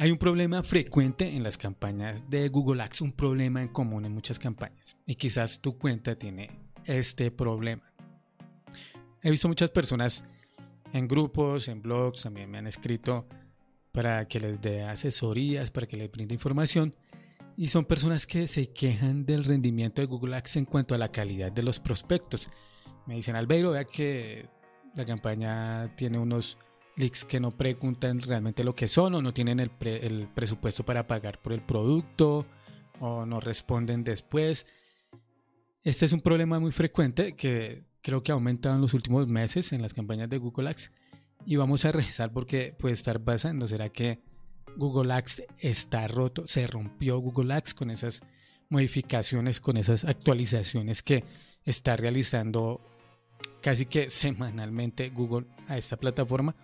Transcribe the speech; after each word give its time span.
Hay 0.00 0.12
un 0.12 0.18
problema 0.18 0.62
frecuente 0.62 1.34
en 1.34 1.42
las 1.42 1.58
campañas 1.58 2.30
de 2.30 2.48
Google 2.50 2.84
Ads, 2.84 3.00
un 3.00 3.10
problema 3.10 3.62
en 3.62 3.66
común 3.66 4.04
en 4.04 4.14
muchas 4.14 4.38
campañas. 4.38 4.96
Y 5.04 5.16
quizás 5.16 5.60
tu 5.60 5.76
cuenta 5.76 6.14
tiene 6.14 6.50
este 6.84 7.32
problema. 7.32 7.82
He 9.24 9.30
visto 9.32 9.48
muchas 9.48 9.70
personas 9.70 10.22
en 10.92 11.08
grupos, 11.08 11.66
en 11.66 11.82
blogs, 11.82 12.22
también 12.22 12.48
me 12.48 12.58
han 12.58 12.68
escrito 12.68 13.26
para 13.90 14.28
que 14.28 14.38
les 14.38 14.60
dé 14.60 14.84
asesorías, 14.84 15.72
para 15.72 15.88
que 15.88 15.96
les 15.96 16.08
brinde 16.08 16.32
información. 16.32 16.94
Y 17.56 17.66
son 17.66 17.84
personas 17.84 18.24
que 18.24 18.46
se 18.46 18.70
quejan 18.72 19.26
del 19.26 19.42
rendimiento 19.42 20.00
de 20.00 20.06
Google 20.06 20.36
Ads 20.36 20.58
en 20.58 20.64
cuanto 20.64 20.94
a 20.94 20.98
la 20.98 21.10
calidad 21.10 21.50
de 21.50 21.64
los 21.64 21.80
prospectos. 21.80 22.48
Me 23.06 23.16
dicen, 23.16 23.34
Albeiro, 23.34 23.72
vea 23.72 23.84
que 23.84 24.48
la 24.94 25.04
campaña 25.04 25.92
tiene 25.96 26.20
unos 26.20 26.56
leaks 26.98 27.24
que 27.24 27.40
no 27.40 27.52
preguntan 27.52 28.20
realmente 28.20 28.64
lo 28.64 28.74
que 28.74 28.88
son 28.88 29.14
o 29.14 29.22
no 29.22 29.32
tienen 29.32 29.60
el, 29.60 29.70
presupuesto 30.34 30.84
para 30.84 31.06
pagar 31.06 31.40
por 31.40 31.52
el 31.52 31.62
producto 31.62 32.44
o 33.00 33.24
no 33.24 33.40
responden 33.40 34.02
después. 34.04 34.66
Este 35.84 36.04
es 36.04 36.12
un 36.12 36.20
problema 36.20 36.58
muy 36.58 36.72
frecuente 36.72 37.34
que 37.36 37.84
creo 38.02 38.22
que 38.22 38.32
ha 38.32 38.34
aumentado 38.34 38.74
en 38.74 38.82
los 38.82 38.94
últimos 38.94 39.28
meses 39.28 39.72
en 39.72 39.80
las 39.80 39.94
campañas 39.94 40.28
de 40.28 40.38
Google 40.38 40.70
Ads 40.70 40.90
y 41.46 41.56
vamos 41.56 41.84
a 41.84 41.92
revisar 41.92 42.32
porque 42.32 42.74
puede 42.76 42.94
estar 42.94 43.22
pasando. 43.22 43.68
¿Será 43.68 43.88
que 43.88 44.20
Google 44.76 45.12
Ads 45.12 45.44
está 45.60 46.08
roto? 46.08 46.48
¿Se 46.48 46.66
rompió 46.66 47.18
Google 47.18 47.54
Ads 47.54 47.74
con 47.74 47.92
esas 47.92 48.22
modificaciones, 48.70 49.60
con 49.60 49.76
esas 49.76 50.04
actualizaciones 50.04 51.04
que 51.04 51.24
está 51.64 51.96
realizando 51.96 52.80
casi 53.62 53.86
que 53.86 54.10
semanalmente 54.10 55.10
Google 55.10 55.46
a 55.68 55.78
esta 55.78 55.96
plataforma? 55.96 56.56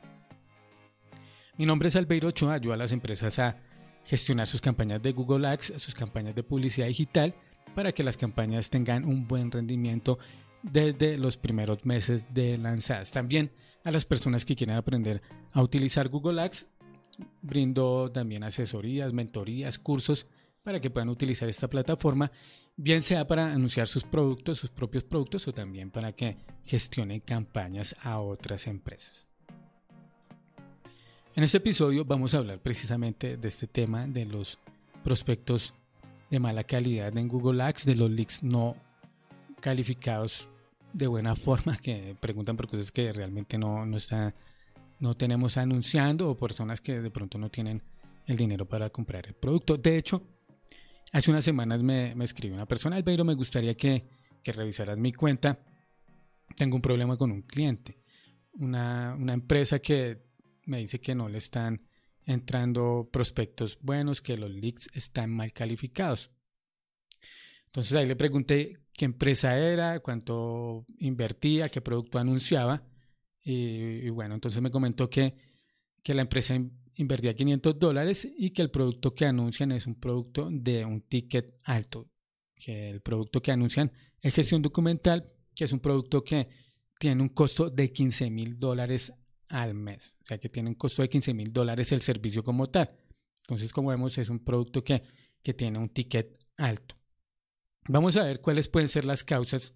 Mi 1.56 1.66
nombre 1.66 1.88
es 1.88 1.94
Albeiro 1.94 2.28
Ochoa, 2.28 2.54
ayuda 2.54 2.74
a 2.74 2.78
las 2.78 2.90
empresas 2.90 3.38
a 3.38 3.56
gestionar 4.04 4.48
sus 4.48 4.60
campañas 4.60 5.00
de 5.00 5.12
Google 5.12 5.46
Ads, 5.46 5.74
sus 5.76 5.94
campañas 5.94 6.34
de 6.34 6.42
publicidad 6.42 6.88
digital, 6.88 7.32
para 7.76 7.92
que 7.92 8.02
las 8.02 8.16
campañas 8.16 8.70
tengan 8.70 9.04
un 9.04 9.28
buen 9.28 9.52
rendimiento 9.52 10.18
desde 10.64 11.16
los 11.16 11.36
primeros 11.36 11.86
meses 11.86 12.26
de 12.34 12.58
lanzadas. 12.58 13.12
También 13.12 13.52
a 13.84 13.92
las 13.92 14.04
personas 14.04 14.44
que 14.44 14.56
quieren 14.56 14.74
aprender 14.74 15.22
a 15.52 15.62
utilizar 15.62 16.08
Google 16.08 16.42
Ads, 16.42 16.70
brindo 17.40 18.10
también 18.10 18.42
asesorías, 18.42 19.12
mentorías, 19.12 19.78
cursos 19.78 20.26
para 20.64 20.80
que 20.80 20.90
puedan 20.90 21.08
utilizar 21.08 21.48
esta 21.48 21.68
plataforma, 21.68 22.32
bien 22.76 23.00
sea 23.00 23.28
para 23.28 23.52
anunciar 23.52 23.86
sus 23.86 24.02
productos, 24.02 24.58
sus 24.58 24.70
propios 24.70 25.04
productos 25.04 25.46
o 25.46 25.54
también 25.54 25.92
para 25.92 26.12
que 26.12 26.36
gestionen 26.64 27.20
campañas 27.20 27.94
a 28.02 28.18
otras 28.18 28.66
empresas. 28.66 29.23
En 31.36 31.42
este 31.42 31.58
episodio 31.58 32.04
vamos 32.04 32.32
a 32.32 32.38
hablar 32.38 32.60
precisamente 32.60 33.36
de 33.36 33.48
este 33.48 33.66
tema 33.66 34.06
de 34.06 34.24
los 34.24 34.60
prospectos 35.02 35.74
de 36.30 36.38
mala 36.38 36.62
calidad 36.62 37.16
en 37.18 37.26
Google 37.26 37.60
Ads, 37.60 37.86
de 37.86 37.96
los 37.96 38.08
leaks 38.08 38.44
no 38.44 38.76
calificados 39.58 40.48
de 40.92 41.08
buena 41.08 41.34
forma, 41.34 41.76
que 41.76 42.16
preguntan 42.20 42.56
por 42.56 42.68
cosas 42.68 42.92
que 42.92 43.12
realmente 43.12 43.58
no, 43.58 43.84
no, 43.84 43.96
está, 43.96 44.32
no 45.00 45.16
tenemos 45.16 45.56
anunciando 45.56 46.30
o 46.30 46.36
personas 46.36 46.80
que 46.80 47.00
de 47.00 47.10
pronto 47.10 47.36
no 47.36 47.50
tienen 47.50 47.82
el 48.26 48.36
dinero 48.36 48.64
para 48.64 48.88
comprar 48.90 49.26
el 49.26 49.34
producto. 49.34 49.76
De 49.76 49.98
hecho, 49.98 50.22
hace 51.10 51.32
unas 51.32 51.44
semanas 51.44 51.82
me, 51.82 52.14
me 52.14 52.24
escribió 52.24 52.54
una 52.54 52.66
persona, 52.66 52.94
Albeiro, 52.94 53.24
me 53.24 53.34
gustaría 53.34 53.74
que, 53.74 54.06
que 54.40 54.52
revisaras 54.52 54.98
mi 54.98 55.12
cuenta. 55.12 55.58
Tengo 56.54 56.76
un 56.76 56.82
problema 56.82 57.16
con 57.16 57.32
un 57.32 57.42
cliente, 57.42 57.98
una, 58.52 59.16
una 59.18 59.32
empresa 59.32 59.80
que 59.80 60.32
me 60.66 60.78
dice 60.78 61.00
que 61.00 61.14
no 61.14 61.28
le 61.28 61.38
están 61.38 61.82
entrando 62.26 63.08
prospectos 63.12 63.78
buenos, 63.80 64.22
que 64.22 64.36
los 64.36 64.50
leads 64.50 64.88
están 64.94 65.30
mal 65.30 65.52
calificados. 65.52 66.30
Entonces 67.66 67.96
ahí 67.96 68.06
le 68.06 68.16
pregunté 68.16 68.78
qué 68.92 69.04
empresa 69.04 69.58
era, 69.58 70.00
cuánto 70.00 70.86
invertía, 70.98 71.68
qué 71.68 71.80
producto 71.80 72.18
anunciaba. 72.18 72.82
Y, 73.42 74.08
bueno, 74.10 74.34
entonces 74.34 74.62
me 74.62 74.70
comentó 74.70 75.10
que, 75.10 75.34
que 76.02 76.14
la 76.14 76.22
empresa 76.22 76.58
invertía 76.94 77.34
500 77.34 77.78
dólares 77.78 78.28
y 78.38 78.50
que 78.50 78.62
el 78.62 78.70
producto 78.70 79.12
que 79.12 79.26
anuncian 79.26 79.72
es 79.72 79.86
un 79.86 79.96
producto 79.96 80.48
de 80.50 80.84
un 80.84 81.02
ticket 81.02 81.52
alto. 81.64 82.08
Que 82.54 82.88
el 82.88 83.02
producto 83.02 83.42
que 83.42 83.50
anuncian 83.50 83.92
es 84.20 84.34
gestión 84.34 84.62
documental, 84.62 85.24
que 85.54 85.64
es 85.64 85.72
un 85.72 85.80
producto 85.80 86.24
que 86.24 86.48
tiene 86.98 87.20
un 87.20 87.28
costo 87.28 87.68
de 87.68 87.92
15 87.92 88.30
mil 88.30 88.56
dólares 88.56 89.12
al 89.48 89.74
mes. 89.74 90.14
O 90.22 90.26
sea 90.26 90.38
que 90.38 90.48
tiene 90.48 90.68
un 90.68 90.74
costo 90.74 91.02
de 91.02 91.08
15 91.08 91.34
mil 91.34 91.52
dólares 91.52 91.92
el 91.92 92.02
servicio 92.02 92.42
como 92.42 92.66
tal. 92.66 92.90
Entonces, 93.42 93.72
como 93.72 93.90
vemos, 93.90 94.16
es 94.18 94.30
un 94.30 94.38
producto 94.38 94.82
que, 94.82 95.02
que 95.42 95.54
tiene 95.54 95.78
un 95.78 95.90
ticket 95.90 96.38
alto. 96.56 96.96
Vamos 97.88 98.16
a 98.16 98.24
ver 98.24 98.40
cuáles 98.40 98.68
pueden 98.68 98.88
ser 98.88 99.04
las 99.04 99.24
causas 99.24 99.74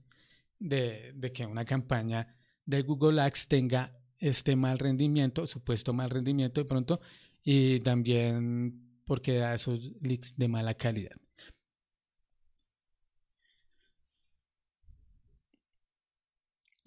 de, 0.59 1.15
que 1.35 1.47
una 1.47 1.65
campaña 1.65 2.35
de 2.65 2.83
Google 2.83 3.21
Ads 3.21 3.49
tenga 3.49 3.95
este 4.19 4.57
mal 4.57 4.79
rendimiento, 4.79 5.47
supuesto 5.47 5.93
mal 5.93 6.11
rendimiento 6.11 6.61
de 6.61 6.65
pronto, 6.67 7.01
y 7.43 7.81
también 7.81 9.03
porque 9.05 9.35
da 9.35 9.55
esos 9.55 9.93
leaks 10.01 10.37
de 10.37 10.49
mala 10.49 10.75
calidad. 10.75 11.17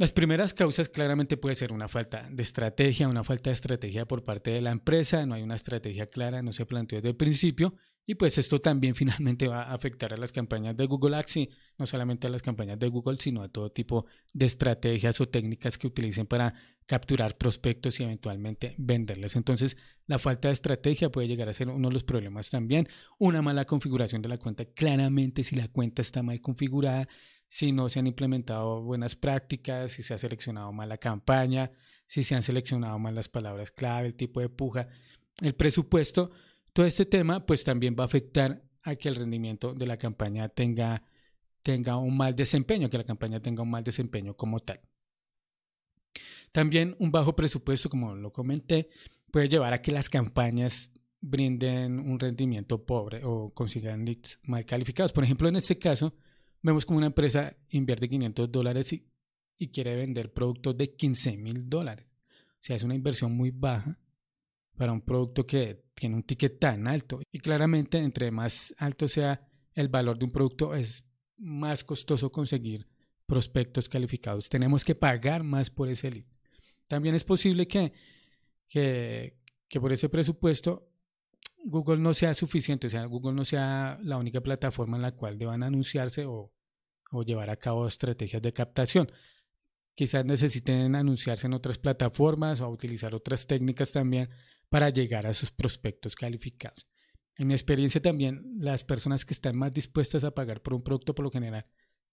Las 0.01 0.11
primeras 0.11 0.55
causas 0.55 0.89
claramente 0.89 1.37
puede 1.37 1.53
ser 1.53 1.71
una 1.71 1.87
falta 1.87 2.27
de 2.27 2.41
estrategia, 2.41 3.07
una 3.07 3.23
falta 3.23 3.51
de 3.51 3.53
estrategia 3.53 4.07
por 4.07 4.23
parte 4.23 4.49
de 4.49 4.59
la 4.59 4.71
empresa, 4.71 5.27
no 5.27 5.35
hay 5.35 5.43
una 5.43 5.53
estrategia 5.53 6.07
clara, 6.07 6.41
no 6.41 6.53
se 6.53 6.65
planteó 6.65 6.97
desde 6.97 7.09
el 7.09 7.15
principio 7.15 7.75
y 8.03 8.15
pues 8.15 8.39
esto 8.39 8.59
también 8.59 8.95
finalmente 8.95 9.47
va 9.47 9.61
a 9.61 9.75
afectar 9.75 10.11
a 10.11 10.17
las 10.17 10.31
campañas 10.31 10.75
de 10.75 10.87
Google 10.87 11.17
Ads 11.17 11.37
y 11.37 11.49
no 11.77 11.85
solamente 11.85 12.25
a 12.25 12.31
las 12.31 12.41
campañas 12.41 12.79
de 12.79 12.87
Google, 12.87 13.17
sino 13.19 13.43
a 13.43 13.49
todo 13.49 13.71
tipo 13.71 14.07
de 14.33 14.47
estrategias 14.47 15.21
o 15.21 15.29
técnicas 15.29 15.77
que 15.77 15.85
utilicen 15.85 16.25
para 16.25 16.55
capturar 16.87 17.37
prospectos 17.37 17.99
y 17.99 18.03
eventualmente 18.03 18.73
venderles. 18.79 19.35
Entonces, 19.35 19.77
la 20.07 20.17
falta 20.17 20.47
de 20.47 20.55
estrategia 20.55 21.11
puede 21.11 21.27
llegar 21.27 21.47
a 21.47 21.53
ser 21.53 21.69
uno 21.69 21.89
de 21.89 21.93
los 21.93 22.03
problemas 22.03 22.49
también. 22.49 22.87
Una 23.19 23.43
mala 23.43 23.65
configuración 23.65 24.23
de 24.23 24.29
la 24.29 24.39
cuenta. 24.39 24.65
Claramente, 24.65 25.43
si 25.43 25.55
la 25.55 25.67
cuenta 25.67 26.01
está 26.01 26.23
mal 26.23 26.41
configurada, 26.41 27.07
si 27.51 27.73
no 27.73 27.89
se 27.89 27.99
han 27.99 28.07
implementado 28.07 28.81
buenas 28.81 29.17
prácticas, 29.17 29.91
si 29.91 30.03
se 30.03 30.13
ha 30.13 30.17
seleccionado 30.17 30.71
mal 30.71 30.87
la 30.87 30.97
campaña, 30.97 31.73
si 32.07 32.23
se 32.23 32.33
han 32.33 32.43
seleccionado 32.43 32.97
mal 32.97 33.13
las 33.13 33.27
palabras 33.27 33.71
clave, 33.71 34.07
el 34.07 34.15
tipo 34.15 34.39
de 34.39 34.47
puja, 34.47 34.87
el 35.41 35.53
presupuesto, 35.53 36.31
todo 36.71 36.85
este 36.85 37.05
tema 37.05 37.45
pues 37.45 37.65
también 37.65 37.93
va 37.99 38.03
a 38.03 38.05
afectar 38.05 38.63
a 38.83 38.95
que 38.95 39.09
el 39.09 39.17
rendimiento 39.17 39.73
de 39.73 39.85
la 39.85 39.97
campaña 39.97 40.47
tenga, 40.47 41.03
tenga 41.61 41.97
un 41.97 42.15
mal 42.15 42.37
desempeño, 42.37 42.89
que 42.89 42.97
la 42.97 43.03
campaña 43.03 43.41
tenga 43.41 43.63
un 43.63 43.69
mal 43.69 43.83
desempeño 43.83 44.33
como 44.37 44.61
tal. 44.61 44.79
También 46.53 46.95
un 46.99 47.11
bajo 47.11 47.35
presupuesto, 47.35 47.89
como 47.89 48.15
lo 48.15 48.31
comenté, 48.31 48.87
puede 49.29 49.49
llevar 49.49 49.73
a 49.73 49.81
que 49.81 49.91
las 49.91 50.09
campañas 50.09 50.91
brinden 51.19 51.99
un 51.99 52.17
rendimiento 52.17 52.85
pobre 52.85 53.25
o 53.25 53.53
consigan 53.53 54.05
leads 54.05 54.39
mal 54.43 54.63
calificados. 54.63 55.11
Por 55.11 55.25
ejemplo, 55.25 55.49
en 55.49 55.57
este 55.57 55.77
caso, 55.77 56.15
vemos 56.61 56.85
como 56.85 56.97
una 56.97 57.07
empresa 57.07 57.55
invierte 57.69 58.09
500 58.09 58.51
dólares 58.51 58.93
y, 58.93 59.07
y 59.57 59.67
quiere 59.69 59.95
vender 59.95 60.33
productos 60.33 60.77
de 60.77 60.95
15 60.95 61.37
mil 61.37 61.69
dólares. 61.69 62.07
O 62.55 62.63
sea, 62.63 62.75
es 62.75 62.83
una 62.83 62.95
inversión 62.95 63.35
muy 63.35 63.51
baja 63.51 63.97
para 64.75 64.91
un 64.91 65.01
producto 65.01 65.45
que 65.45 65.83
tiene 65.93 66.15
un 66.15 66.23
ticket 66.23 66.59
tan 66.59 66.87
alto. 66.87 67.21
Y 67.31 67.39
claramente, 67.39 67.99
entre 67.99 68.31
más 68.31 68.73
alto 68.77 69.07
sea 69.07 69.47
el 69.73 69.87
valor 69.87 70.17
de 70.17 70.25
un 70.25 70.31
producto, 70.31 70.75
es 70.75 71.03
más 71.37 71.83
costoso 71.83 72.31
conseguir 72.31 72.87
prospectos 73.25 73.87
calificados. 73.89 74.49
Tenemos 74.49 74.83
que 74.85 74.95
pagar 74.95 75.43
más 75.43 75.69
por 75.69 75.89
ese 75.89 76.11
lead. 76.11 76.25
También 76.87 77.15
es 77.15 77.23
posible 77.23 77.67
que, 77.67 77.93
que, 78.67 79.37
que 79.67 79.79
por 79.79 79.93
ese 79.93 80.09
presupuesto 80.09 80.90
Google 81.63 81.97
no 81.97 82.13
sea 82.13 82.33
suficiente, 82.33 82.87
o 82.87 82.89
sea, 82.89 83.05
Google 83.05 83.33
no 83.33 83.45
sea 83.45 83.99
la 84.03 84.17
única 84.17 84.41
plataforma 84.41 84.97
en 84.97 85.03
la 85.03 85.11
cual 85.11 85.37
deban 85.37 85.63
anunciarse 85.63 86.25
o, 86.25 86.53
o 87.11 87.23
llevar 87.23 87.49
a 87.49 87.57
cabo 87.57 87.87
estrategias 87.87 88.41
de 88.41 88.53
captación. 88.53 89.11
Quizás 89.93 90.25
necesiten 90.25 90.95
anunciarse 90.95 91.47
en 91.47 91.53
otras 91.53 91.77
plataformas 91.77 92.61
o 92.61 92.69
utilizar 92.69 93.13
otras 93.13 93.45
técnicas 93.45 93.91
también 93.91 94.29
para 94.69 94.89
llegar 94.89 95.27
a 95.27 95.33
sus 95.33 95.51
prospectos 95.51 96.15
calificados. 96.15 96.87
En 97.35 97.47
mi 97.47 97.53
experiencia 97.53 98.01
también, 98.01 98.41
las 98.57 98.83
personas 98.83 99.25
que 99.25 99.33
están 99.33 99.57
más 99.57 99.73
dispuestas 99.73 100.23
a 100.23 100.31
pagar 100.31 100.61
por 100.61 100.73
un 100.73 100.81
producto 100.81 101.13
por 101.13 101.23
lo 101.23 101.31
general 101.31 101.65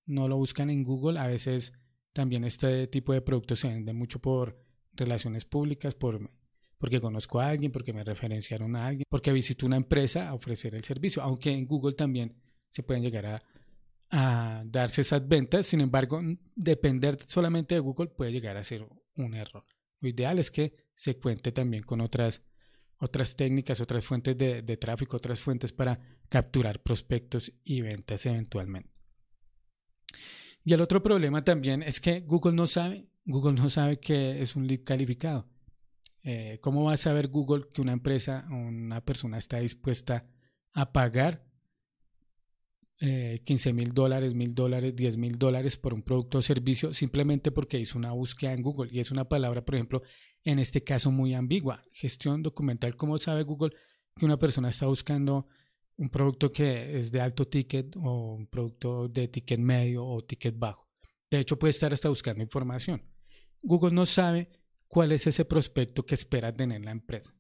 no 0.07 0.27
lo 0.27 0.37
buscan 0.37 0.71
en 0.71 0.83
Google. 0.83 1.19
A 1.19 1.27
veces 1.27 1.73
también 2.13 2.45
este 2.45 2.87
tipo 2.87 3.13
de 3.13 3.21
productos 3.21 3.61
se 3.61 3.69
venden 3.69 3.97
mucho 3.97 4.21
por 4.21 4.59
relaciones 4.93 5.45
públicas, 5.45 5.95
por, 5.95 6.29
porque 6.79 7.01
conozco 7.01 7.41
a 7.41 7.49
alguien, 7.49 7.73
porque 7.73 7.93
me 7.93 8.05
referenciaron 8.05 8.77
a 8.77 8.87
alguien, 8.87 9.05
porque 9.09 9.33
visito 9.33 9.67
una 9.67 9.77
empresa 9.77 10.29
a 10.29 10.35
ofrecer 10.35 10.75
el 10.75 10.85
servicio, 10.85 11.23
aunque 11.23 11.51
en 11.51 11.67
Google 11.67 11.95
también 11.95 12.41
se 12.71 12.83
pueden 12.83 13.03
llegar 13.03 13.27
a, 13.27 13.43
darse 14.65 15.03
esas 15.03 15.29
ventas. 15.29 15.67
Sin 15.67 15.83
embargo, 15.83 16.23
depender 16.57 17.19
solamente 17.27 17.75
de 17.75 17.81
Google 17.81 18.09
puede 18.09 18.33
llegar 18.33 18.57
a 18.57 18.65
ser 18.65 18.87
un 19.17 19.35
error. 19.35 19.65
Lo 20.01 20.09
ideal 20.09 20.39
es 20.39 20.51
que 20.51 20.75
se 20.95 21.19
cuente 21.19 21.53
también 21.53 21.83
con 21.83 22.01
otras 22.01 22.43
otras 23.01 23.37
técnicas, 23.37 23.81
otras 23.81 24.05
fuentes 24.05 24.37
de, 24.37 24.77
tráfico, 24.77 25.17
otras 25.17 25.41
fuentes 25.41 25.73
para 25.73 26.01
capturar 26.29 26.83
prospectos 26.83 27.53
y 27.65 27.81
ventas 27.81 28.27
eventualmente. 28.27 28.91
Y 30.65 30.73
el 30.75 30.81
otro 30.81 31.03
problema 31.03 31.45
también 31.45 31.83
es 31.83 32.01
que 32.01 32.21
Google 32.21 32.55
no 32.55 32.67
sabe, 32.67 33.09
Google 33.25 33.55
no 33.55 33.71
sabe 33.71 34.01
que 34.01 34.43
es 34.43 34.57
un 34.57 34.67
lead 34.67 34.83
calificado. 34.85 35.49
Eh, 36.31 36.59
¿Cómo 36.61 36.85
va 36.85 36.93
a 36.93 36.99
saber 36.99 37.29
Google 37.29 37.71
que 37.73 37.81
una 37.81 37.93
empresa 37.93 38.47
o 38.51 38.55
una 38.55 39.03
persona 39.03 39.39
está 39.39 39.61
dispuesta 39.61 40.27
a 40.75 40.93
pagar 40.93 41.43
15 42.99 43.49
eh, 43.49 43.73
mil 43.73 43.95
dólares, 43.95 44.35
mil 44.35 44.53
dólares, 44.53 44.95
10 44.95 45.17
mil 45.17 45.39
dólares 45.39 45.79
por 45.79 45.95
un 45.95 46.03
producto 46.03 46.37
o 46.37 46.43
servicio 46.43 46.93
simplemente 46.93 47.51
porque 47.51 47.81
hizo 47.81 47.97
una 47.97 48.13
búsqueda 48.13 48.53
en 48.53 48.61
Google. 48.61 48.91
Y 48.93 49.01
es 49.01 49.11
una 49.11 49.27
palabra, 49.27 49.65
por 49.65 49.77
ejemplo, 49.77 50.03
en 50.45 50.59
este 50.59 50.85
caso 50.85 51.11
muy 51.11 51.33
ambigua. 51.33 51.83
Gestión 51.95 52.43
documental. 52.43 52.95
¿Cómo 52.95 53.17
sabe 53.17 53.43
Google 53.45 53.73
que 54.15 54.27
una 54.27 54.39
persona 54.39 54.69
está 54.69 54.85
buscando 54.85 55.47
un 55.97 56.11
producto 56.11 56.51
que 56.51 56.99
es 56.99 57.11
de 57.11 57.23
alto 57.23 57.49
ticket 57.49 57.97
o 57.97 58.35
un 58.35 58.49
producto 58.49 59.09
de 59.09 59.29
ticket 59.29 59.61
medio 59.61 60.05
o 60.05 60.23
ticket 60.23 60.59
bajo? 60.59 60.91
De 61.31 61.39
hecho, 61.39 61.59
puede 61.59 61.71
estar 61.71 61.91
hasta 61.95 62.11
buscando 62.11 62.43
información. 62.43 63.03
Google 63.63 63.93
no 63.93 64.05
sabe 64.05 64.51
cuál 64.89 65.13
es 65.13 65.27
ese 65.27 65.45
prospecto 65.45 66.05
que 66.05 66.15
espera 66.15 66.53
tener 66.53 66.85
la 66.85 66.91
empresa. 66.91 67.35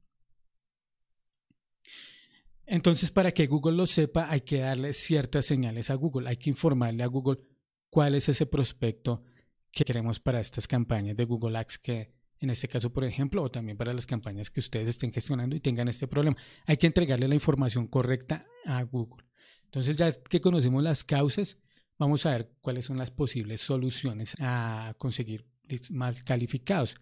Entonces, 2.66 3.10
para 3.10 3.32
que 3.32 3.46
Google 3.46 3.76
lo 3.76 3.86
sepa, 3.86 4.30
hay 4.30 4.42
que 4.42 4.58
darle 4.58 4.92
ciertas 4.92 5.46
señales 5.46 5.90
a 5.90 5.94
Google, 5.94 6.28
hay 6.28 6.36
que 6.36 6.50
informarle 6.50 7.02
a 7.02 7.06
Google 7.06 7.42
cuál 7.88 8.14
es 8.14 8.28
ese 8.28 8.44
prospecto 8.44 9.24
que 9.72 9.84
queremos 9.84 10.20
para 10.20 10.40
estas 10.40 10.68
campañas 10.68 11.16
de 11.16 11.24
Google 11.24 11.56
Ads 11.58 11.78
que 11.78 12.18
en 12.40 12.50
este 12.50 12.68
caso, 12.68 12.92
por 12.92 13.04
ejemplo, 13.04 13.42
o 13.42 13.50
también 13.50 13.76
para 13.76 13.92
las 13.92 14.06
campañas 14.06 14.50
que 14.50 14.60
ustedes 14.60 14.88
estén 14.88 15.12
gestionando 15.12 15.56
y 15.56 15.60
tengan 15.60 15.88
este 15.88 16.06
problema. 16.06 16.36
Hay 16.66 16.76
que 16.76 16.86
entregarle 16.86 17.26
la 17.26 17.34
información 17.34 17.88
correcta 17.88 18.46
a 18.64 18.82
Google. 18.82 19.24
Entonces, 19.64 19.96
ya 19.96 20.12
que 20.12 20.40
conocemos 20.40 20.82
las 20.82 21.04
causas, 21.04 21.58
vamos 21.98 22.26
a 22.26 22.30
ver 22.30 22.52
cuáles 22.60 22.84
son 22.84 22.96
las 22.96 23.10
posibles 23.10 23.60
soluciones 23.60 24.36
a 24.38 24.94
conseguir 24.98 25.46
más 25.90 26.22
calificados. 26.22 26.96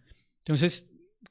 Entonces, 0.46 0.86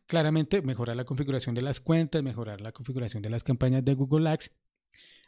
claramente 0.08 0.62
mejorar 0.62 0.98
la 0.98 1.06
configuración 1.06 1.56
de 1.56 1.62
las 1.62 1.80
cuentas, 1.80 2.22
mejorar 2.22 2.60
la 2.60 2.74
configuración 2.74 3.24
de 3.24 3.30
las 3.30 3.46
campañas 3.46 3.86
de 3.86 3.94
Google 3.94 4.30
Ads 4.30 4.52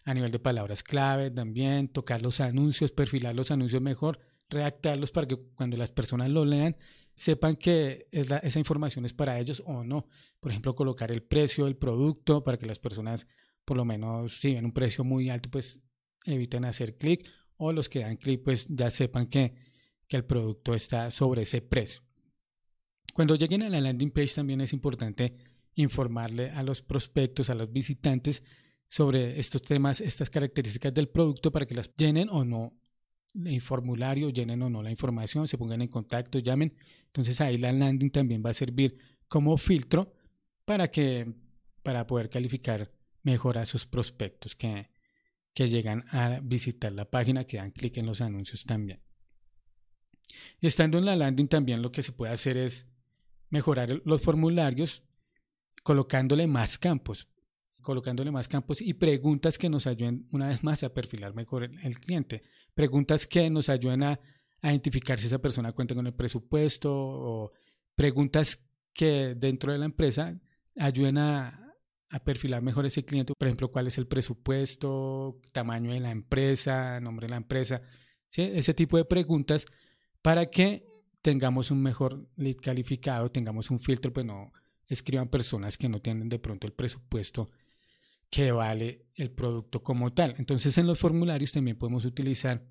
a 0.04 0.14
nivel 0.14 0.30
de 0.32 0.40
palabras 0.40 0.84
clave 0.84 1.32
también, 1.32 1.88
tocar 1.88 2.22
los 2.22 2.42
anuncios, 2.42 2.92
perfilar 2.92 3.34
los 3.34 3.50
anuncios 3.50 3.82
mejor, 3.82 4.20
redactarlos 4.50 5.12
para 5.12 5.28
que 5.28 5.38
cuando 5.56 5.78
las 5.78 5.92
personas 5.92 6.30
lo 6.30 6.44
lean 6.44 6.76
sepan 7.16 7.56
que 7.56 8.06
esa 8.12 8.60
información 8.60 9.06
es 9.06 9.14
para 9.14 9.40
ellos 9.40 9.64
o 9.66 9.86
no. 9.86 10.08
Por 10.42 10.52
ejemplo, 10.52 10.76
colocar 10.76 11.10
el 11.10 11.24
precio 11.24 11.64
del 11.64 11.78
producto 11.78 12.44
para 12.44 12.58
que 12.58 12.66
las 12.66 12.80
personas, 12.80 13.26
por 13.66 13.78
lo 13.78 13.86
menos, 13.86 14.40
si 14.40 14.54
ven 14.54 14.66
un 14.66 14.74
precio 14.74 15.06
muy 15.06 15.30
alto, 15.30 15.50
pues 15.50 15.80
eviten 16.26 16.66
hacer 16.66 16.98
clic 16.98 17.26
o 17.56 17.72
los 17.72 17.88
que 17.88 18.00
dan 18.00 18.18
clic, 18.18 18.44
pues 18.44 18.68
ya 18.68 18.92
sepan 18.92 19.28
que, 19.28 19.56
que 20.08 20.18
el 20.18 20.26
producto 20.26 20.76
está 20.76 21.10
sobre 21.10 21.44
ese 21.44 21.62
precio. 21.62 22.07
Cuando 23.18 23.34
lleguen 23.34 23.64
a 23.64 23.70
la 23.72 23.82
landing 23.82 24.12
page 24.12 24.36
también 24.36 24.62
es 24.62 24.74
importante 24.74 25.34
informarle 25.74 26.52
a 26.52 26.62
los 26.62 26.84
prospectos, 26.84 27.50
a 27.50 27.56
los 27.56 27.74
visitantes 27.74 28.44
sobre 28.88 29.40
estos 29.40 29.64
temas, 29.64 30.02
estas 30.02 30.30
características 30.30 30.94
del 30.94 31.10
producto 31.10 31.52
para 31.52 31.66
que 31.66 31.74
las 31.74 31.96
llenen 31.96 32.30
o 32.30 32.46
no 32.46 32.80
el 33.34 33.60
formulario, 33.60 34.30
llenen 34.30 34.62
o 34.62 34.70
no 34.70 34.84
la 34.84 34.92
información, 34.92 35.48
se 35.48 35.58
pongan 35.58 35.82
en 35.82 35.88
contacto, 35.88 36.38
llamen. 36.38 36.78
Entonces 37.08 37.42
ahí 37.42 37.58
la 37.58 37.74
landing 37.74 38.12
también 38.12 38.44
va 38.46 38.52
a 38.52 38.54
servir 38.54 39.00
como 39.28 39.58
filtro 39.58 40.14
para 40.64 40.92
que 40.92 41.34
para 41.82 42.06
poder 42.06 42.30
calificar 42.30 42.92
mejor 43.24 43.58
a 43.58 43.66
sus 43.66 43.88
prospectos 43.88 44.56
que, 44.56 44.92
que 45.56 45.68
llegan 45.68 46.06
a 46.12 46.40
visitar 46.44 46.92
la 46.92 47.10
página, 47.10 47.46
que 47.46 47.58
dan 47.58 47.72
clic 47.72 47.98
en 47.98 48.06
los 48.06 48.22
anuncios 48.22 48.64
también. 48.66 49.02
Y 50.62 50.68
estando 50.68 51.00
en 51.00 51.06
la 51.06 51.16
landing 51.16 51.48
también 51.48 51.82
lo 51.82 51.92
que 51.92 52.04
se 52.04 52.12
puede 52.12 52.32
hacer 52.32 52.58
es 52.58 52.86
mejorar 53.50 54.02
los 54.06 54.22
formularios 54.22 55.04
colocándole 55.84 56.48
más 56.48 56.78
campos, 56.78 57.30
colocándole 57.82 58.32
más 58.32 58.48
campos 58.48 58.82
y 58.82 58.94
preguntas 58.94 59.58
que 59.58 59.70
nos 59.70 59.88
ayuden 59.88 60.26
una 60.32 60.50
vez 60.50 60.64
más 60.64 60.84
a 60.84 60.94
perfilar 60.94 61.34
mejor 61.34 61.64
el, 61.64 62.00
cliente. 62.00 62.44
Preguntas 62.74 63.28
que 63.28 63.50
nos 63.50 63.70
ayuden 63.70 64.04
a, 64.04 64.20
identificar 64.62 65.20
si 65.20 65.28
esa 65.28 65.40
persona 65.40 65.72
cuenta 65.72 65.94
con 65.96 66.08
el 66.08 66.14
presupuesto 66.14 66.92
o 66.94 67.52
preguntas 67.96 68.70
que 68.92 69.36
dentro 69.36 69.72
de 69.72 69.78
la 69.78 69.86
empresa 69.86 70.36
ayuden 70.78 71.20
a, 71.20 71.64
perfilar 72.24 72.62
mejor 72.62 72.86
ese 72.86 73.04
cliente. 73.04 73.34
Por 73.38 73.48
ejemplo, 73.48 73.70
cuál 73.70 73.88
es 73.88 73.98
el 73.98 74.08
presupuesto, 74.08 75.42
tamaño 75.52 75.92
de 75.92 76.00
la 76.00 76.10
empresa, 76.10 77.02
nombre 77.02 77.28
de 77.28 77.32
la 77.32 77.38
empresa. 77.38 77.82
Ese 78.34 78.74
tipo 78.74 78.96
de 78.96 79.04
preguntas 79.04 79.66
para 80.22 80.46
que 80.46 80.87
tengamos 81.28 81.72
un 81.72 81.84
mejor 81.84 82.26
lead 82.38 82.56
calificado, 82.56 83.30
tengamos 83.30 83.70
un 83.70 83.82
filtro, 83.82 84.14
pues 84.14 84.26
no 84.26 84.54
escriban 84.86 85.28
personas 85.28 85.78
que 85.78 85.90
no 85.90 86.00
tienen 86.00 86.30
de 86.30 86.40
pronto 86.40 86.66
el 86.66 86.72
presupuesto 86.72 87.50
que 88.30 88.54
vale 88.54 89.08
el 89.14 89.32
producto 89.32 89.84
como 89.84 90.14
tal. 90.14 90.36
Entonces 90.38 90.78
en 90.78 90.88
los 90.88 90.98
formularios 90.98 91.52
también 91.52 91.78
podemos 91.78 92.06
utilizar 92.06 92.66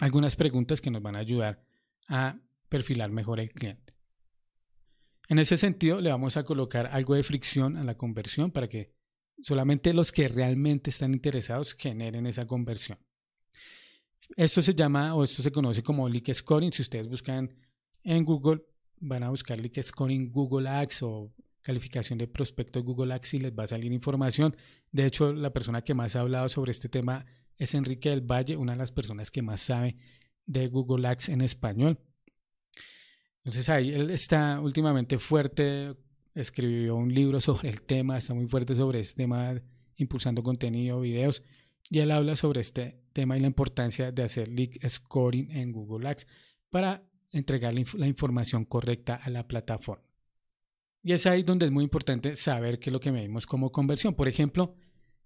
algunas 0.00 0.34
preguntas 0.34 0.80
que 0.80 0.90
nos 0.90 1.02
van 1.02 1.16
a 1.16 1.18
ayudar 1.18 1.62
a 2.08 2.40
perfilar 2.70 3.10
mejor 3.10 3.38
el 3.38 3.52
cliente. 3.52 3.94
En 5.28 5.38
ese 5.38 5.58
sentido, 5.58 6.00
le 6.00 6.08
vamos 6.08 6.38
a 6.38 6.44
colocar 6.44 6.86
algo 6.86 7.16
de 7.16 7.22
fricción 7.22 7.76
a 7.76 7.84
la 7.84 7.98
conversión 7.98 8.50
para 8.50 8.68
que 8.68 8.94
solamente 9.42 9.92
los 9.92 10.10
que 10.10 10.26
realmente 10.28 10.88
están 10.88 11.12
interesados 11.12 11.74
generen 11.74 12.24
esa 12.24 12.46
conversión. 12.46 12.98
Esto 14.36 14.62
se 14.62 14.74
llama 14.74 15.14
o 15.14 15.24
esto 15.24 15.42
se 15.42 15.50
conoce 15.50 15.82
como 15.82 16.08
leak 16.08 16.32
scoring. 16.32 16.72
Si 16.72 16.82
ustedes 16.82 17.08
buscan 17.08 17.54
en 18.04 18.24
Google, 18.24 18.62
van 19.00 19.22
a 19.22 19.30
buscar 19.30 19.58
leak 19.58 19.82
scoring 19.82 20.30
Google 20.30 20.68
Ads 20.68 21.02
o 21.02 21.32
calificación 21.62 22.18
de 22.18 22.28
prospecto 22.28 22.82
Google 22.82 23.14
Ads 23.14 23.34
y 23.34 23.38
les 23.38 23.52
va 23.52 23.64
a 23.64 23.66
salir 23.66 23.92
información. 23.92 24.56
De 24.92 25.06
hecho, 25.06 25.32
la 25.32 25.52
persona 25.52 25.82
que 25.82 25.94
más 25.94 26.16
ha 26.16 26.20
hablado 26.20 26.48
sobre 26.48 26.70
este 26.70 26.88
tema 26.88 27.26
es 27.56 27.74
Enrique 27.74 28.10
del 28.10 28.22
Valle, 28.22 28.56
una 28.56 28.72
de 28.72 28.78
las 28.78 28.92
personas 28.92 29.30
que 29.30 29.42
más 29.42 29.60
sabe 29.60 29.96
de 30.46 30.68
Google 30.68 31.06
Ads 31.08 31.28
en 31.28 31.42
español. 31.42 31.98
Entonces 33.38 33.68
ahí 33.68 33.90
él 33.90 34.10
está 34.10 34.60
últimamente 34.60 35.18
fuerte, 35.18 35.94
escribió 36.34 36.96
un 36.96 37.12
libro 37.12 37.40
sobre 37.42 37.68
el 37.68 37.82
tema, 37.82 38.18
está 38.18 38.34
muy 38.34 38.46
fuerte 38.46 38.74
sobre 38.74 39.00
este 39.00 39.22
tema, 39.22 39.60
impulsando 39.96 40.42
contenido, 40.42 41.00
videos, 41.00 41.42
y 41.90 42.00
él 42.00 42.10
habla 42.10 42.36
sobre 42.36 42.60
este 42.60 43.00
tema 43.12 43.36
y 43.36 43.40
la 43.40 43.46
importancia 43.46 44.12
de 44.12 44.22
hacer 44.22 44.48
leak 44.48 44.86
scoring 44.88 45.50
en 45.50 45.72
Google 45.72 46.08
Ads 46.08 46.26
para 46.70 47.02
entregar 47.32 47.74
la, 47.74 48.06
información 48.06 48.64
correcta 48.64 49.16
a 49.16 49.30
la 49.30 49.46
plataforma. 49.46 50.04
Y 51.02 51.12
es 51.12 51.26
ahí 51.26 51.42
donde 51.42 51.66
es 51.66 51.72
muy 51.72 51.84
importante 51.84 52.36
saber 52.36 52.78
qué 52.78 52.90
es 52.90 52.92
lo 52.92 53.00
que 53.00 53.12
medimos 53.12 53.46
como 53.46 53.70
conversión. 53.70 54.14
Por 54.14 54.28
ejemplo, 54.28 54.74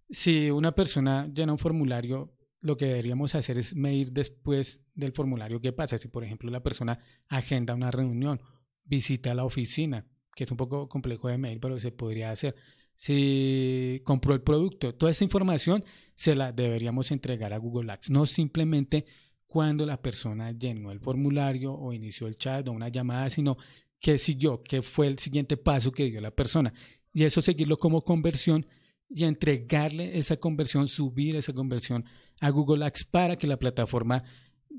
si 0.08 0.50
una 0.50 0.72
persona 0.74 1.28
llena 1.32 1.52
un 1.52 1.58
formulario, 1.58 2.36
lo 2.60 2.76
que 2.76 2.86
deberíamos 2.86 3.34
hacer 3.34 3.58
es 3.58 3.74
medir 3.74 4.12
después 4.12 4.84
del 4.94 5.12
formulario 5.12 5.60
qué 5.60 5.72
pasa. 5.72 5.98
Si, 5.98 6.08
por 6.08 6.24
ejemplo, 6.24 6.50
la 6.50 6.62
persona 6.62 6.98
agenda 7.28 7.74
una 7.74 7.90
reunión, 7.90 8.40
visita 8.84 9.34
la 9.34 9.44
oficina, 9.44 10.06
que 10.34 10.44
es 10.44 10.50
un 10.50 10.56
poco 10.56 10.88
complejo 10.88 11.28
de 11.28 11.38
medir, 11.38 11.58
pero 11.60 11.80
se 11.80 11.90
podría 11.90 12.30
hacer. 12.30 12.54
Si 12.94 14.00
compró 14.04 14.34
el 14.34 14.42
producto, 14.42 14.94
toda 14.94 15.10
esa 15.10 15.24
información 15.24 15.84
se 16.14 16.34
la 16.34 16.52
deberíamos 16.52 17.10
entregar 17.10 17.52
a 17.52 17.58
Google 17.58 17.90
Ads, 17.92 18.10
no 18.10 18.26
simplemente 18.26 19.06
cuando 19.46 19.84
la 19.84 20.00
persona 20.00 20.52
llenó 20.52 20.92
el 20.92 21.00
formulario 21.00 21.74
o 21.74 21.92
inició 21.92 22.26
el 22.26 22.36
chat 22.36 22.66
o 22.68 22.72
una 22.72 22.88
llamada, 22.88 23.28
sino 23.28 23.56
qué 24.00 24.18
siguió, 24.18 24.62
qué 24.62 24.82
fue 24.82 25.08
el 25.08 25.18
siguiente 25.18 25.56
paso 25.56 25.92
que 25.92 26.04
dio 26.04 26.20
la 26.20 26.30
persona. 26.30 26.72
Y 27.12 27.24
eso 27.24 27.42
seguirlo 27.42 27.76
como 27.76 28.02
conversión 28.02 28.66
y 29.08 29.24
entregarle 29.24 30.16
esa 30.16 30.38
conversión, 30.38 30.88
subir 30.88 31.36
esa 31.36 31.52
conversión 31.52 32.04
a 32.40 32.50
Google 32.50 32.84
Ads 32.84 33.04
para 33.04 33.36
que 33.36 33.46
la 33.46 33.58
plataforma 33.58 34.24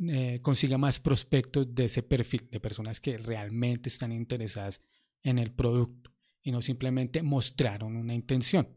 eh, 0.09 0.39
consiga 0.41 0.77
más 0.77 0.99
prospectos 0.99 1.73
de 1.75 1.85
ese 1.85 2.01
perfil, 2.01 2.47
de 2.49 2.59
personas 2.59 2.99
que 2.99 3.17
realmente 3.17 3.89
están 3.89 4.11
interesadas 4.11 4.81
en 5.21 5.37
el 5.37 5.51
producto 5.51 6.12
y 6.43 6.51
no 6.51 6.61
simplemente 6.61 7.23
mostraron 7.23 7.95
una 7.95 8.13
intención. 8.13 8.67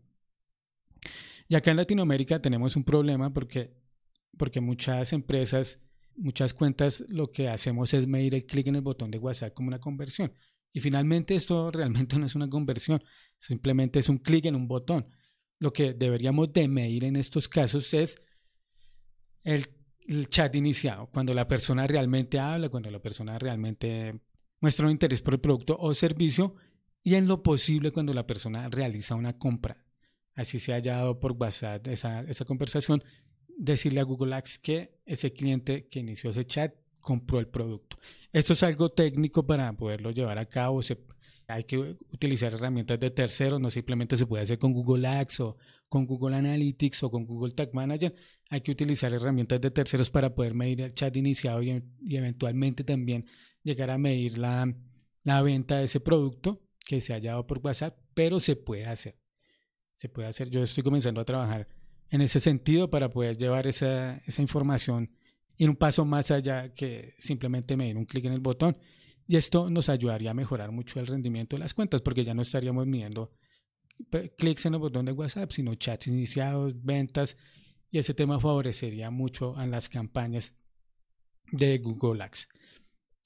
Y 1.49 1.55
acá 1.55 1.73
en 1.73 1.77
Latinoamérica 1.77 2.41
tenemos 2.41 2.77
un 2.77 2.85
problema 2.85 3.33
porque, 3.33 3.77
porque 4.39 4.61
muchas 4.61 5.13
empresas, 5.13 5.83
muchas 6.17 6.55
cuentas, 6.55 7.05
lo 7.09 7.31
que 7.31 7.49
hacemos 7.49 7.93
es 7.93 8.07
medir 8.07 8.35
el 8.35 8.47
clic 8.47 8.69
en 8.69 8.77
el 8.77 8.83
botón 8.83 9.11
de 9.11 9.19
WhatsApp 9.19 9.53
como 9.53 9.69
una 9.69 9.81
conversión. 9.81 10.33
Y 10.73 10.81
finalmente 10.81 11.35
esto 11.35 11.71
realmente 11.71 12.19
no 12.19 12.27
es 12.27 12.35
una 12.35 12.49
conversión, 12.49 13.03
simplemente 13.39 13.99
es 13.99 14.09
un 14.09 14.19
clic 14.19 14.47
en 14.47 14.57
un 14.57 14.69
botón. 14.69 15.09
Lo 15.59 15.73
que 15.73 15.95
deberíamos 15.95 16.53
de 16.53 16.69
medir 16.69 17.05
en 17.05 17.17
estos 17.17 17.49
casos 17.49 17.95
es 17.95 18.21
el, 19.45 19.65
el, 20.07 20.29
chat 20.29 20.55
iniciado, 20.55 21.09
cuando 21.11 21.33
la 21.33 21.49
persona 21.49 21.87
realmente 21.87 22.39
habla, 22.39 22.69
cuando 22.69 22.91
la 22.91 23.01
persona 23.01 23.39
realmente 23.39 24.21
muestra 24.61 24.87
un 24.87 24.93
interés 24.93 25.23
por 25.23 25.35
el 25.35 25.41
producto 25.41 25.77
o 25.79 25.95
servicio 25.95 26.57
y 27.07 27.15
en 27.15 27.29
lo 27.29 27.41
posible 27.45 27.93
cuando 27.93 28.13
la 28.13 28.27
persona 28.27 28.69
realiza 28.69 29.15
una 29.15 29.39
compra. 29.39 29.77
Así 30.35 30.59
se 30.59 30.73
haya 30.73 30.97
dado 30.97 31.21
por 31.21 31.37
WhatsApp 31.39 31.87
esa, 31.87 32.23
esa 32.23 32.45
conversación, 32.45 33.01
decirle 33.57 34.01
a 34.01 34.03
Google 34.03 34.35
Ads 34.35 34.59
que 34.59 34.99
ese 35.07 35.33
cliente 35.33 35.87
que 35.87 36.01
inició 36.01 36.31
ese 36.31 36.45
chat 36.45 36.75
compró 37.01 37.39
el 37.39 37.47
producto. 37.47 37.97
Esto 38.33 38.55
es 38.55 38.63
algo 38.65 38.91
técnico 38.91 39.47
para 39.47 39.73
poderlo 39.75 40.11
llevar 40.11 40.37
a 40.39 40.47
cabo. 40.47 40.83
Se, 40.83 40.99
hay 41.47 41.63
que 41.63 41.79
utilizar 41.79 42.53
herramientas 42.53 42.99
de 42.99 43.13
terceros, 43.13 43.61
no 43.61 43.71
simplemente 43.71 44.17
se 44.17 44.27
puede 44.27 44.43
hacer 44.43 44.59
con 44.59 44.73
Google 44.73 45.07
Ads 45.07 45.41
o 45.41 45.57
con 45.89 46.07
Google 46.07 46.35
Analytics 46.35 47.05
o 47.05 47.11
con 47.13 47.25
Google 47.25 47.55
Tag 47.55 47.73
Manager. 47.73 48.17
Hay 48.51 48.63
que 48.63 48.73
utilizar 48.73 49.15
herramientas 49.15 49.61
de 49.61 49.71
terceros 49.71 50.11
para 50.11 50.35
poder 50.35 50.55
medir 50.55 50.81
el 50.81 50.93
chat 50.93 51.17
iniciado 51.17 51.63
y, 51.63 51.85
y 52.01 52.17
eventualmente 52.17 52.83
también 52.83 53.27
llegar 53.63 53.93
a 53.93 53.97
medir 53.97 54.39
la, 54.39 54.75
la 55.23 55.43
venta 55.43 55.79
de 55.79 55.85
ese 55.85 56.01
producto 56.01 56.66
que 56.87 57.03
se 57.03 57.13
haya 57.13 57.33
dado 57.33 57.47
por 57.47 57.59
WhatsApp, 57.59 57.99
pero 58.15 58.41
se 58.41 58.57
puede 58.57 58.87
hacer. 58.87 59.19
Se 59.97 60.09
puede 60.09 60.29
hacer. 60.29 60.49
Yo 60.49 60.63
estoy 60.63 60.83
comenzando 60.83 61.21
a 61.21 61.25
trabajar 61.25 61.69
en 62.09 62.23
ese 62.23 62.41
sentido 62.41 62.89
para 62.89 63.11
poder 63.11 63.37
llevar 63.37 63.67
esa, 63.67 64.19
esa 64.27 64.41
información 64.41 65.11
ir 65.59 65.71
un 65.71 65.77
paso 65.77 66.05
más 66.05 66.31
allá 66.31 66.73
que 66.73 67.15
simplemente 67.19 67.77
medir 67.77 67.97
un 67.97 68.05
clic 68.05 68.25
en 68.27 68.33
el 68.33 68.41
botón. 68.41 68.77
Y 69.27 69.37
esto 69.37 69.71
nos 69.71 69.89
ayudaría 69.89 70.31
a 70.31 70.35
mejorar 70.35 70.71
mucho 70.71 71.01
el 71.01 71.07
rendimiento 71.07 71.57
de 71.57 71.61
las 71.61 71.75
cuentas 71.75 72.03
porque 72.03 72.25
ya 72.25 72.35
no 72.35 72.43
estaríamos 72.43 72.87
midiendo 72.87 73.33
clics 74.37 74.67
en 74.67 74.75
el 74.75 74.81
botón 74.81 75.07
de 75.07 75.13
WhatsApp, 75.13 75.51
sino 75.51 75.75
chats 75.75 76.07
iniciados, 76.07 76.75
ventas. 76.85 77.37
Y 77.91 77.99
ese 77.99 78.15
tema 78.15 78.39
favorecería 78.39 79.11
mucho 79.11 79.57
a 79.57 79.67
las 79.67 79.89
campañas 79.89 80.55
de 81.51 81.79
Google 81.79 82.23
Ads. 82.23 82.49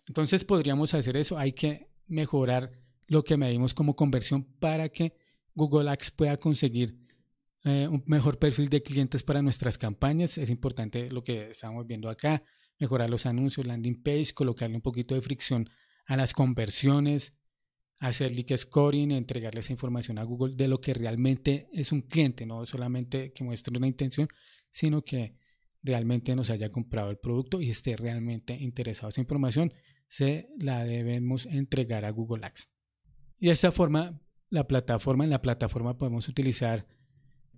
Entonces 0.08 0.44
podríamos 0.44 0.94
hacer 0.94 1.16
eso. 1.16 1.36
Hay 1.36 1.52
que 1.52 1.90
mejorar 2.06 2.72
lo 3.10 3.24
que 3.24 3.36
medimos 3.36 3.74
como 3.74 3.96
conversión 3.96 4.44
para 4.44 4.88
que 4.88 5.16
Google 5.52 5.90
Ads 5.90 6.12
pueda 6.12 6.36
conseguir 6.36 6.96
eh, 7.64 7.88
un 7.90 8.04
mejor 8.06 8.38
perfil 8.38 8.68
de 8.68 8.84
clientes 8.84 9.24
para 9.24 9.42
nuestras 9.42 9.78
campañas. 9.78 10.38
Es 10.38 10.48
importante 10.48 11.10
lo 11.10 11.24
que 11.24 11.50
estamos 11.50 11.88
viendo 11.88 12.08
acá, 12.08 12.44
mejorar 12.78 13.10
los 13.10 13.26
anuncios, 13.26 13.66
landing 13.66 14.00
page, 14.00 14.32
colocarle 14.32 14.76
un 14.76 14.82
poquito 14.82 15.16
de 15.16 15.22
fricción 15.22 15.68
a 16.06 16.16
las 16.16 16.32
conversiones, 16.32 17.34
hacer 17.98 18.30
leak 18.30 18.56
scoring, 18.56 19.10
entregarle 19.10 19.58
esa 19.58 19.72
información 19.72 20.18
a 20.18 20.22
Google 20.22 20.54
de 20.54 20.68
lo 20.68 20.80
que 20.80 20.94
realmente 20.94 21.68
es 21.72 21.90
un 21.90 22.02
cliente, 22.02 22.46
no 22.46 22.64
solamente 22.64 23.32
que 23.32 23.42
muestre 23.42 23.76
una 23.76 23.88
intención, 23.88 24.28
sino 24.70 25.02
que 25.02 25.34
realmente 25.82 26.36
nos 26.36 26.48
haya 26.48 26.70
comprado 26.70 27.10
el 27.10 27.18
producto 27.18 27.60
y 27.60 27.70
esté 27.70 27.96
realmente 27.96 28.54
interesado 28.54 29.10
esa 29.10 29.20
información, 29.20 29.72
se 30.06 30.46
la 30.60 30.84
debemos 30.84 31.46
entregar 31.46 32.04
a 32.04 32.10
Google 32.10 32.46
Ads. 32.46 32.68
Y 33.40 33.46
de 33.46 33.52
esta 33.52 33.72
forma, 33.72 34.20
la 34.50 34.68
plataforma, 34.68 35.24
en 35.24 35.30
la 35.30 35.42
plataforma 35.42 35.98
podemos 35.98 36.28
utilizar 36.28 36.86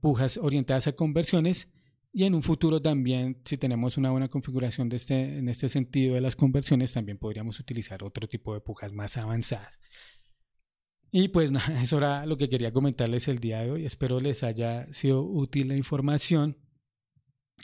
pujas 0.00 0.38
orientadas 0.38 0.86
a 0.86 0.92
conversiones 0.92 1.68
y 2.12 2.24
en 2.24 2.34
un 2.34 2.42
futuro 2.42 2.80
también, 2.80 3.40
si 3.44 3.56
tenemos 3.56 3.96
una 3.96 4.10
buena 4.10 4.28
configuración 4.28 4.90
de 4.90 4.96
este, 4.96 5.38
en 5.38 5.48
este 5.48 5.70
sentido 5.70 6.14
de 6.14 6.20
las 6.20 6.36
conversiones, 6.36 6.92
también 6.92 7.16
podríamos 7.16 7.58
utilizar 7.58 8.04
otro 8.04 8.28
tipo 8.28 8.52
de 8.52 8.60
pujas 8.60 8.92
más 8.92 9.16
avanzadas. 9.16 9.80
Y 11.10 11.28
pues 11.28 11.50
nada, 11.50 11.80
eso 11.82 11.98
era 11.98 12.26
lo 12.26 12.36
que 12.36 12.50
quería 12.50 12.72
comentarles 12.72 13.28
el 13.28 13.38
día 13.38 13.62
de 13.62 13.70
hoy. 13.70 13.86
Espero 13.86 14.20
les 14.20 14.42
haya 14.42 14.92
sido 14.92 15.22
útil 15.22 15.68
la 15.68 15.76
información. 15.76 16.58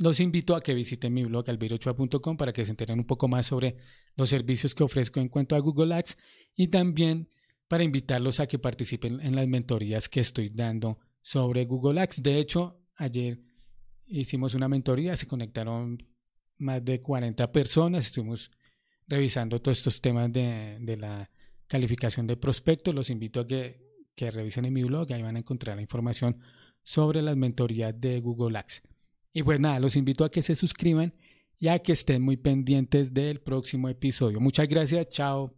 Los 0.01 0.19
invito 0.21 0.57
a 0.57 0.63
que 0.63 0.75
visiten 0.75 1.13
mi 1.13 1.25
blog 1.25 1.49
albirochua.com 1.51 2.37
para 2.37 2.53
que 2.53 2.65
se 2.65 2.71
enteren 2.71 3.01
un 3.01 3.07
poco 3.07 3.29
más 3.29 3.47
sobre 3.47 3.77
los 4.17 4.31
servicios 4.31 4.75
que 4.75 4.83
ofrezco 4.83 5.21
en 5.21 5.29
cuanto 5.29 5.57
a 5.57 5.59
Google 5.59 5.95
Ads 5.95 6.17
y 6.55 6.69
también 6.69 7.29
para 7.69 7.85
invitarlos 7.85 8.41
a 8.41 8.47
que 8.47 8.59
participen 8.59 9.21
en 9.21 9.37
las 9.37 9.47
mentorías 9.47 10.09
que 10.09 10.21
estoy 10.21 10.49
dando 10.49 10.99
sobre 11.23 11.67
Google 11.67 12.01
Ads. 12.01 12.23
De 12.23 12.39
hecho, 12.39 12.81
ayer 12.97 13.39
hicimos 14.07 14.55
una 14.55 14.69
mentoría, 14.69 15.17
se 15.17 15.27
conectaron 15.27 15.99
más 16.59 16.85
de 16.85 17.01
40 17.01 17.53
personas, 17.53 18.07
estuvimos 18.07 18.51
revisando 19.07 19.61
todos 19.61 19.79
estos 19.79 20.01
temas 20.01 20.33
de, 20.33 20.97
la 20.99 21.31
calificación 21.67 22.27
de 22.27 22.37
prospectos. 22.37 22.95
Los 22.95 23.11
invito 23.11 23.41
a 23.41 23.47
que, 23.47 23.81
que, 24.15 24.31
revisen 24.31 24.65
en 24.65 24.73
mi 24.73 24.83
blog, 24.83 25.13
ahí 25.13 25.23
van 25.23 25.37
a 25.37 25.41
encontrar 25.41 25.77
la 25.77 25.83
información 25.83 26.41
sobre 26.83 27.21
las 27.21 27.37
mentorías 27.37 27.99
de 28.01 28.21
Google 28.21 28.59
Ads. 28.59 28.83
Y 29.33 29.43
pues 29.43 29.61
nada, 29.61 29.79
los 29.79 29.95
invito 29.95 30.25
a 30.25 30.31
que 30.31 30.43
se 30.43 30.55
suscriban 30.55 31.15
y 31.59 31.69
a 31.69 31.79
que 31.81 31.93
estén 31.93 32.23
muy 32.23 32.39
pendientes 32.39 33.13
del 33.13 33.41
próximo 33.41 33.89
episodio. 33.89 34.41
Muchas 34.41 34.69
gracias, 34.69 35.09
chao. 35.09 35.58